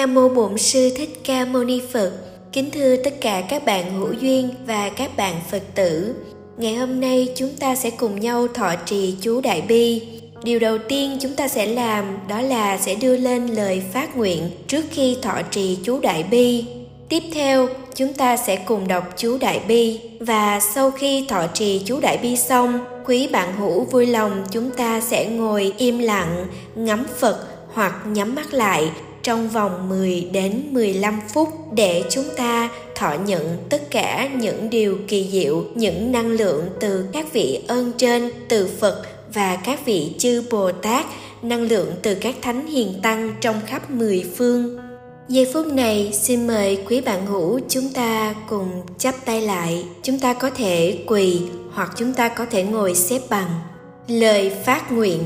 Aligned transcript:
Nam 0.00 0.14
mô 0.14 0.28
Bổn 0.28 0.58
sư 0.58 0.90
Thích 0.96 1.20
Ca 1.24 1.44
Mâu 1.44 1.64
Ni 1.64 1.80
Phật. 1.92 2.12
Kính 2.52 2.70
thưa 2.70 2.96
tất 2.96 3.20
cả 3.20 3.42
các 3.48 3.64
bạn 3.64 3.94
hữu 3.94 4.12
duyên 4.12 4.50
và 4.66 4.88
các 4.88 5.16
bạn 5.16 5.34
Phật 5.50 5.62
tử. 5.74 6.14
Ngày 6.56 6.74
hôm 6.74 7.00
nay 7.00 7.28
chúng 7.36 7.50
ta 7.60 7.76
sẽ 7.76 7.90
cùng 7.90 8.20
nhau 8.20 8.48
thọ 8.54 8.74
trì 8.86 9.14
chú 9.20 9.40
Đại 9.40 9.60
Bi. 9.60 10.02
Điều 10.44 10.58
đầu 10.58 10.78
tiên 10.88 11.18
chúng 11.20 11.34
ta 11.34 11.48
sẽ 11.48 11.66
làm 11.66 12.04
đó 12.28 12.40
là 12.40 12.78
sẽ 12.78 12.94
đưa 12.94 13.16
lên 13.16 13.46
lời 13.46 13.82
phát 13.92 14.16
nguyện 14.16 14.50
trước 14.66 14.84
khi 14.90 15.16
thọ 15.22 15.42
trì 15.50 15.78
chú 15.84 16.00
Đại 16.00 16.22
Bi. 16.22 16.64
Tiếp 17.08 17.22
theo, 17.34 17.68
chúng 17.94 18.12
ta 18.14 18.36
sẽ 18.36 18.56
cùng 18.56 18.88
đọc 18.88 19.04
chú 19.16 19.38
Đại 19.40 19.60
Bi 19.68 20.00
và 20.20 20.60
sau 20.60 20.90
khi 20.90 21.26
thọ 21.28 21.46
trì 21.54 21.82
chú 21.84 22.00
Đại 22.00 22.18
Bi 22.22 22.36
xong, 22.36 22.80
quý 23.06 23.28
bạn 23.32 23.56
hữu 23.56 23.84
vui 23.84 24.06
lòng 24.06 24.44
chúng 24.50 24.70
ta 24.70 25.00
sẽ 25.00 25.26
ngồi 25.26 25.72
im 25.78 25.98
lặng, 25.98 26.46
ngắm 26.74 27.06
Phật 27.18 27.46
hoặc 27.72 27.94
nhắm 28.06 28.34
mắt 28.34 28.54
lại 28.54 28.90
trong 29.22 29.48
vòng 29.48 29.88
10 29.88 30.28
đến 30.32 30.62
15 30.70 31.20
phút 31.28 31.48
để 31.72 32.04
chúng 32.10 32.24
ta 32.36 32.70
thọ 32.94 33.14
nhận 33.26 33.58
tất 33.68 33.90
cả 33.90 34.28
những 34.36 34.70
điều 34.70 34.98
kỳ 35.08 35.28
diệu, 35.32 35.64
những 35.74 36.12
năng 36.12 36.30
lượng 36.30 36.68
từ 36.80 37.04
các 37.12 37.32
vị 37.32 37.64
ơn 37.68 37.92
trên, 37.96 38.30
từ 38.48 38.68
Phật 38.80 39.02
và 39.34 39.56
các 39.56 39.86
vị 39.86 40.14
chư 40.18 40.42
Bồ 40.50 40.72
Tát, 40.72 41.06
năng 41.42 41.62
lượng 41.62 41.92
từ 42.02 42.14
các 42.14 42.34
thánh 42.42 42.66
hiền 42.66 42.94
tăng 43.02 43.34
trong 43.40 43.60
khắp 43.66 43.90
mười 43.90 44.24
phương. 44.36 44.78
Giây 45.28 45.46
phút 45.52 45.66
này, 45.66 46.10
xin 46.12 46.46
mời 46.46 46.78
quý 46.88 47.00
bạn 47.00 47.26
hữu 47.26 47.60
chúng 47.68 47.88
ta 47.88 48.34
cùng 48.48 48.70
chắp 48.98 49.14
tay 49.24 49.42
lại. 49.42 49.84
Chúng 50.02 50.18
ta 50.18 50.34
có 50.34 50.50
thể 50.50 50.98
quỳ 51.06 51.40
hoặc 51.72 51.90
chúng 51.96 52.12
ta 52.12 52.28
có 52.28 52.46
thể 52.50 52.62
ngồi 52.62 52.94
xếp 52.94 53.20
bằng. 53.30 53.50
Lời 54.08 54.50
phát 54.64 54.92
nguyện 54.92 55.20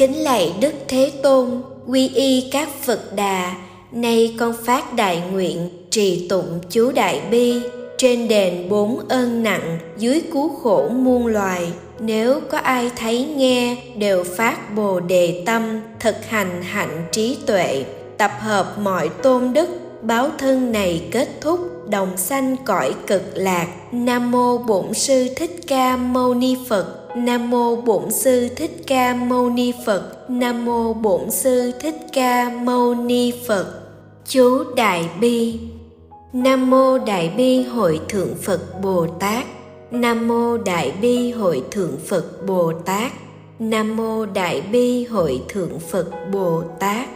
Kính 0.00 0.16
lạy 0.16 0.54
Đức 0.60 0.72
Thế 0.88 1.12
Tôn, 1.22 1.62
quy 1.86 2.08
y 2.08 2.48
các 2.52 2.68
Phật 2.82 3.16
Đà, 3.16 3.54
nay 3.92 4.36
con 4.38 4.54
phát 4.64 4.94
đại 4.94 5.22
nguyện 5.32 5.68
trì 5.90 6.28
tụng 6.28 6.58
chú 6.70 6.92
Đại 6.92 7.20
Bi 7.30 7.62
trên 7.98 8.28
đền 8.28 8.68
bốn 8.68 9.08
ơn 9.08 9.42
nặng 9.42 9.78
dưới 9.98 10.22
cứu 10.32 10.48
khổ 10.62 10.88
muôn 10.88 11.26
loài. 11.26 11.72
Nếu 11.98 12.40
có 12.50 12.58
ai 12.58 12.90
thấy 12.96 13.24
nghe 13.24 13.76
đều 13.96 14.24
phát 14.24 14.74
bồ 14.76 15.00
đề 15.00 15.42
tâm 15.46 15.80
thực 16.00 16.16
hành 16.28 16.62
hạnh 16.62 17.08
trí 17.12 17.36
tuệ 17.46 17.84
tập 18.18 18.32
hợp 18.38 18.78
mọi 18.78 19.08
tôn 19.08 19.52
đức 19.52 19.68
báo 20.02 20.30
thân 20.38 20.72
này 20.72 21.02
kết 21.10 21.28
thúc 21.40 21.60
đồng 21.88 22.16
sanh 22.16 22.56
cõi 22.64 22.94
cực 23.06 23.22
lạc. 23.34 23.66
Nam 23.92 24.30
mô 24.30 24.58
bổn 24.58 24.94
sư 24.94 25.28
thích 25.36 25.60
ca 25.66 25.96
mâu 25.96 26.34
ni 26.34 26.56
phật. 26.68 26.99
Nam 27.16 27.50
mô 27.50 27.76
Bổn 27.76 28.10
sư 28.10 28.48
Thích 28.56 28.82
Ca 28.86 29.14
Mâu 29.14 29.50
Ni 29.50 29.72
Phật. 29.86 30.30
Nam 30.30 30.64
mô 30.64 30.92
Bổn 30.92 31.30
sư 31.30 31.72
Thích 31.80 31.96
Ca 32.12 32.50
Mâu 32.64 32.94
Ni 32.94 33.32
Phật. 33.46 33.66
Chú 34.28 34.64
Đại 34.76 35.08
Bi. 35.20 35.60
Nam 36.32 36.70
mô 36.70 36.98
Đại 36.98 37.32
Bi 37.36 37.62
Hội 37.62 38.00
Thượng 38.08 38.34
Phật 38.42 38.80
Bồ 38.82 39.06
Tát. 39.06 39.44
Nam 39.90 40.28
mô 40.28 40.56
Đại 40.56 40.92
Bi 41.00 41.30
Hội 41.30 41.62
Thượng 41.70 41.96
Phật 42.06 42.46
Bồ 42.46 42.72
Tát. 42.72 43.12
Nam 43.58 43.96
mô 43.96 44.26
Đại 44.26 44.60
Bi 44.60 45.04
Hội 45.04 45.42
Thượng 45.48 45.78
Phật 45.78 46.10
Bồ 46.32 46.62
Tát. 46.78 47.08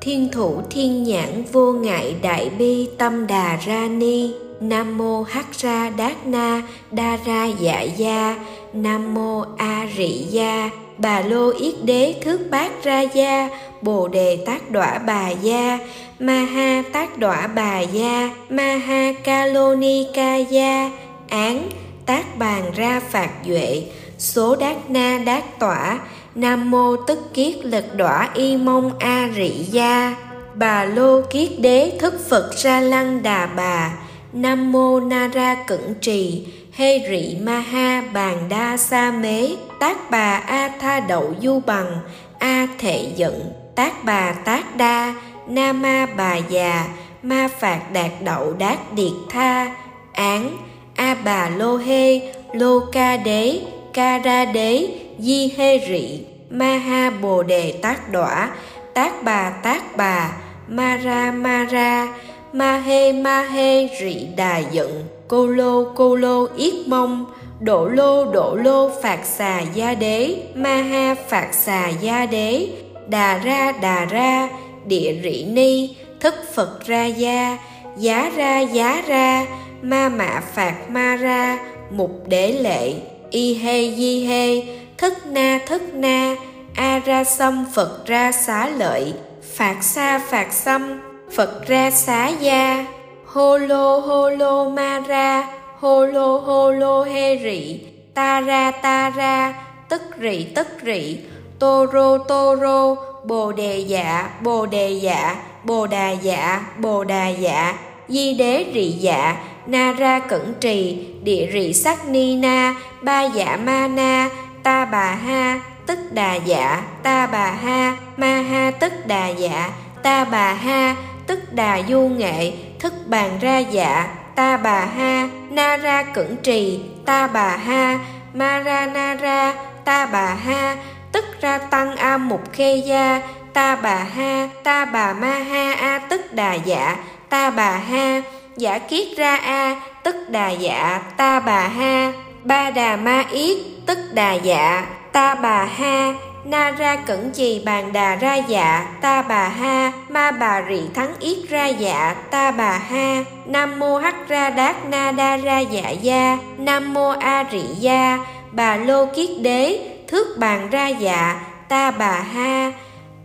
Thiên 0.00 0.28
thủ 0.32 0.62
thiên 0.70 1.04
nhãn 1.04 1.44
vô 1.52 1.72
ngại 1.72 2.16
đại 2.22 2.50
bi 2.58 2.88
tâm 2.98 3.26
đà 3.26 3.56
ra 3.56 3.88
ni 3.88 4.34
Nam 4.60 4.98
mô 4.98 5.22
Hắc 5.22 5.52
Ra 5.52 5.90
Đát 5.90 6.26
Na 6.26 6.62
Đa 6.90 7.18
Ra 7.26 7.44
Dạ 7.44 7.82
Gia 7.82 8.36
Nam 8.72 9.14
mô 9.14 9.44
A 9.56 9.86
Rị 9.96 10.08
Gia. 10.08 10.70
Bà 10.98 11.20
Lô 11.20 11.50
Yết 11.50 11.74
Đế 11.84 12.14
Thước 12.22 12.40
Bát 12.50 12.84
Ra 12.84 13.00
Gia. 13.00 13.48
Bồ 13.82 14.08
Đề 14.08 14.38
Tác 14.46 14.70
Đọa 14.70 14.98
Bà 14.98 15.30
Gia. 15.30 15.78
Ma 16.18 16.34
Ha 16.34 16.82
Tác 16.92 17.18
Đọa 17.18 17.46
Bà 17.46 17.80
Gia. 17.80 18.30
Ma 18.50 18.76
Ha 18.86 19.12
Ca 19.24 19.46
Lô 19.46 19.74
Ni 19.74 20.06
Ca 20.14 20.36
Gia. 20.36 20.90
Án 21.28 21.68
Tác 22.06 22.38
Bàn 22.38 22.72
Ra 22.76 23.00
Phạt 23.10 23.30
Duệ. 23.46 23.82
Số 24.18 24.56
Đát 24.56 24.90
Na 24.90 25.18
Đát 25.26 25.58
Tỏa. 25.58 26.00
Nam 26.34 26.70
Mô 26.70 26.96
Tức 26.96 27.34
Kiết 27.34 27.64
Lực 27.64 27.94
Đọa 27.96 28.28
Y 28.34 28.56
Mông 28.56 28.98
A 28.98 29.28
Rị 29.36 29.50
Gia. 29.50 30.16
Bà 30.54 30.84
Lô 30.84 31.20
Kiết 31.22 31.48
Đế 31.60 31.92
Thức 32.00 32.14
Phật 32.28 32.50
Ra 32.56 32.80
Lăng 32.80 33.22
Đà 33.22 33.46
Bà. 33.46 33.92
Nam 34.32 34.72
mô 34.72 35.00
na 35.00 35.28
ra 35.28 35.54
Cẩn 35.66 35.94
Trì, 36.00 36.46
Hê 36.72 37.06
Rị 37.10 37.36
Ma 37.42 37.58
Ha 37.58 38.02
Bàn 38.12 38.48
Đa 38.48 38.76
Sa 38.76 39.10
Mế, 39.10 39.48
Tác 39.80 40.10
Bà 40.10 40.42
A 40.46 40.70
Tha 40.80 41.00
Đậu 41.00 41.34
Du 41.42 41.60
Bằng, 41.66 42.00
A 42.38 42.66
Thệ 42.78 43.06
Giận, 43.16 43.52
Tác 43.74 44.04
Bà 44.04 44.32
Tác 44.32 44.76
Đa, 44.76 45.14
Na 45.46 45.72
Ma 45.72 46.06
Bà 46.16 46.36
Già, 46.36 46.88
Ma 47.22 47.48
Phạt 47.60 47.80
Đạt 47.92 48.10
Đậu 48.24 48.52
Đát 48.52 48.94
Điệt 48.94 49.12
Tha, 49.28 49.74
Án, 50.12 50.56
A 50.96 51.16
Bà 51.24 51.48
Lô 51.48 51.76
Hê, 51.76 52.32
Lô 52.52 52.80
Ca 52.92 53.16
Đế, 53.16 53.60
Ca 53.94 54.18
Ra 54.18 54.44
Đế, 54.44 54.88
Di 55.18 55.52
Hê 55.56 55.78
Rị, 55.88 56.24
Ma 56.50 56.78
Ha 56.78 57.10
Bồ 57.10 57.42
Đề 57.42 57.74
Tác 57.82 58.12
Đọa, 58.12 58.50
Tác 58.94 59.22
Bà 59.22 59.50
Tác 59.50 59.96
Bà, 59.96 60.32
Ma 60.68 60.96
Ra 60.96 61.32
Ma 61.32 61.66
Ra, 61.70 62.08
ma 62.52 62.78
hê 62.78 63.12
ma 63.12 63.42
hê 63.42 63.88
rị 64.00 64.26
đà 64.36 64.58
giận 64.58 65.19
cô 65.30 65.46
lô 65.46 65.84
cô 65.94 66.16
lô, 66.16 66.46
yết 66.56 66.74
mông. 66.86 67.26
Đổ 67.60 67.88
lô 67.88 68.24
đổ 68.24 68.56
lô, 68.56 68.90
phạt 69.02 69.20
xà 69.24 69.60
gia 69.74 69.94
đế. 69.94 70.36
Ma 70.54 70.76
ha, 70.82 71.14
phạt 71.28 71.48
xà 71.54 71.88
gia 71.88 72.26
đế. 72.26 72.68
Đà 73.08 73.38
ra 73.38 73.72
đà 73.72 74.04
ra, 74.04 74.48
địa 74.86 75.14
rị 75.22 75.44
ni. 75.44 75.96
Thức 76.20 76.34
phật 76.54 76.86
ra 76.86 77.06
gia, 77.06 77.58
giá 77.96 78.30
ra 78.36 78.60
giá 78.60 79.02
ra. 79.06 79.46
Ma 79.82 80.08
mạ 80.08 80.40
phạt 80.54 80.90
ma 80.90 81.16
ra, 81.16 81.58
mục 81.90 82.28
đế 82.28 82.52
lệ. 82.52 82.94
Y 83.30 83.54
hê 83.54 83.94
di 83.96 84.24
hê 84.26 84.62
thức 84.98 85.14
na 85.26 85.60
thức 85.66 85.82
na. 85.94 86.36
A 86.74 87.00
ra 87.04 87.24
xâm 87.24 87.64
phật 87.74 88.06
ra 88.06 88.32
xá 88.32 88.68
lợi. 88.68 89.12
Phạt 89.54 89.76
xa, 89.82 90.18
phạt 90.18 90.52
xâm, 90.52 91.00
Phật 91.36 91.66
ra 91.66 91.90
xá 91.90 92.28
gia. 92.28 92.86
Holo 93.32 94.00
Holo 94.00 94.70
Mara 94.70 95.48
Holo 95.80 96.40
ma 96.40 97.04
ra 97.08 97.36
rị. 97.42 97.80
Ta 98.14 98.40
ra 98.40 98.70
ta 98.70 99.10
ra. 99.10 99.54
Tức 99.88 100.02
rị 100.20 100.44
tức 100.44 100.66
rị. 100.82 101.16
Toro 101.58 102.18
toro. 102.18 102.96
Bồ 103.24 103.52
đề 103.52 103.78
dạ 103.78 104.30
bồ 104.42 104.66
đề 104.66 104.90
dạ. 104.90 105.36
Bồ 105.64 105.86
đà 105.86 106.10
dạ 106.10 106.60
bồ 106.78 107.04
đà 107.04 107.28
dạ. 107.28 107.78
Di 108.08 108.34
đế 108.34 108.66
rị 108.74 108.88
dạ. 108.88 109.36
Na 109.66 109.92
ra 109.92 110.18
cẩn 110.18 110.54
trì. 110.60 111.06
Địa 111.22 111.50
rị 111.52 111.72
sắc 111.72 112.08
ni 112.08 112.36
na. 112.36 112.74
Ba 113.02 113.22
dạ 113.22 113.58
ma 113.64 113.88
na. 113.88 114.30
Ta 114.62 114.84
bà 114.84 115.14
ha, 115.14 115.60
Tức 115.86 115.98
đà 116.12 116.34
dạ. 116.34 116.82
Ta 117.02 117.26
bà 117.26 117.50
ha, 117.50 117.96
Ma 118.16 118.42
ha, 118.42 118.70
tức 118.70 118.92
đà 119.06 119.28
dạ. 119.28 119.70
Ta 120.02 120.24
bà 120.24 120.52
ha, 120.52 120.96
tức 121.26 121.52
đà 121.52 121.82
du 121.88 122.00
nghệ 122.00 122.52
thức 122.80 122.92
bàn 123.06 123.38
ra 123.40 123.58
dạ 123.58 124.08
ta 124.34 124.56
bà 124.56 124.84
ha, 124.84 125.28
na 125.50 125.76
ra 125.76 126.02
cẩn 126.02 126.36
trì, 126.36 126.80
ta 127.06 127.26
bà 127.26 127.56
ha, 127.56 127.98
ma 128.34 128.58
ra 128.58 128.86
na 128.86 129.14
ra, 129.14 129.54
ta 129.84 130.06
bà 130.06 130.34
ha, 130.34 130.76
tức 131.12 131.24
ra 131.40 131.58
tăng 131.58 131.96
a 131.96 132.16
mục 132.16 132.52
khê 132.52 132.76
gia, 132.76 133.20
ta 133.52 133.76
bà 133.76 133.94
ha, 133.94 134.48
ta 134.62 134.84
bà 134.84 135.12
ma 135.12 135.30
ha 135.30 135.72
a 135.72 135.98
tức 135.98 136.34
đà 136.34 136.54
dạ 136.54 136.96
ta 137.28 137.50
bà 137.50 137.70
ha, 137.70 138.22
giả 138.56 138.78
kiết 138.78 139.16
ra 139.16 139.36
a 139.36 139.76
tức 140.02 140.16
đà 140.28 140.50
dạ 140.50 141.00
ta 141.16 141.40
bà 141.40 141.68
ha, 141.68 142.12
ba 142.44 142.70
đà 142.70 142.96
ma 142.96 143.24
yết 143.32 143.58
tức 143.86 143.98
đà 144.14 144.32
dạ 144.32 144.86
ta 145.12 145.34
bà 145.34 145.64
ha 145.64 146.14
na 146.44 146.70
ra 146.70 146.96
cẩn 146.96 147.30
trì 147.30 147.62
bàn 147.64 147.92
đà 147.92 148.16
ra 148.16 148.34
dạ 148.34 148.86
ta 149.00 149.22
bà 149.22 149.48
ha, 149.48 149.92
ma 150.08 150.30
bà 150.30 150.62
rị 150.68 150.80
thắng 150.94 151.14
yết 151.20 151.38
ra 151.48 151.66
dạ 151.66 152.14
ta 152.30 152.50
bà 152.50 152.78
ha. 152.78 153.24
Nam 153.46 153.78
mô 153.78 153.98
hắc 153.98 154.28
ra 154.28 154.50
đát 154.50 154.76
na 154.88 155.12
đa 155.12 155.36
ra 155.36 155.58
dạ 155.58 155.90
gia. 155.90 156.38
Nam 156.58 156.94
mô 156.94 157.08
a 157.08 157.44
rị 157.52 157.62
gia. 157.78 158.18
Bà 158.52 158.76
lô 158.76 159.06
kiết 159.06 159.30
đế, 159.40 159.80
thước 160.08 160.38
bàn 160.38 160.70
ra 160.70 160.88
dạ 160.88 161.40
ta 161.68 161.90
bà 161.90 162.12
ha. 162.12 162.72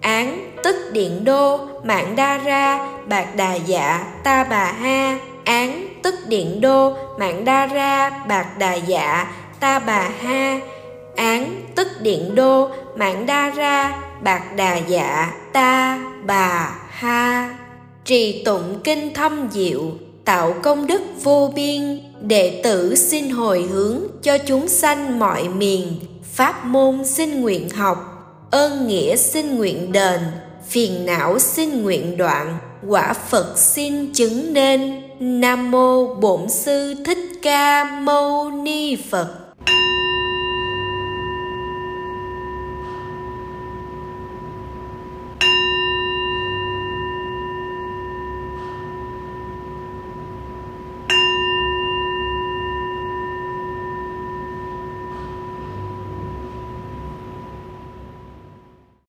Án 0.02 0.54
tức 0.64 0.76
điện 0.92 1.24
đô, 1.24 1.60
mạng 1.84 2.16
đa 2.16 2.38
ra, 2.38 2.80
bạc 3.06 3.26
đà 3.36 3.54
dạ 3.54 4.06
ta 4.24 4.44
bà 4.44 4.66
ha. 4.82 5.18
Án 5.46 5.88
tức 6.04 6.16
điện 6.28 6.62
đô, 6.62 6.94
mạng 7.20 7.46
đa 7.46 7.66
ra, 7.66 8.12
bạc 8.28 8.46
đà 8.58 8.74
dạ 8.74 9.28
ta 9.60 9.80
bà 9.80 10.10
ha 10.24 10.60
án 11.16 11.62
tức 11.76 11.88
điện 12.02 12.36
đô, 12.36 12.70
mạng 12.98 13.26
đa 13.26 13.50
ra, 13.50 14.02
bạc 14.24 14.56
đà 14.56 14.78
dạ 14.78 15.32
ta, 15.54 16.00
bà, 16.26 16.76
ha. 16.90 17.56
Trì 18.06 18.44
tụng 18.44 18.80
kinh 18.84 19.14
thâm 19.14 19.50
diệu, 19.52 19.82
tạo 20.26 20.54
công 20.64 20.88
đức 20.88 21.02
vô 21.24 21.52
biên, 21.56 22.00
đệ 22.22 22.62
tử 22.64 22.96
xin 22.96 23.30
hồi 23.30 23.64
hướng 23.72 24.00
cho 24.24 24.38
chúng 24.38 24.68
sanh 24.68 25.20
mọi 25.20 25.48
miền. 25.50 26.00
Pháp 26.34 26.66
môn 26.66 27.06
xin 27.06 27.42
nguyện 27.42 27.70
học, 27.70 27.98
ơn 28.52 28.88
nghĩa 28.88 29.16
xin 29.16 29.58
nguyện 29.58 29.92
đền, 29.92 30.20
phiền 30.70 31.06
não 31.06 31.40
xin 31.40 31.84
nguyện 31.84 32.18
đoạn, 32.18 32.58
quả 32.88 33.14
phật 33.14 33.58
xin 33.58 34.14
chứng 34.14 34.54
nên. 34.54 35.02
Nam 35.20 35.72
mô 35.72 36.16
bổn 36.16 36.50
sư 36.50 36.96
thích 37.06 37.40
ca 37.42 37.84
mâu 37.84 38.52
ni 38.52 38.96
phật. 38.96 39.45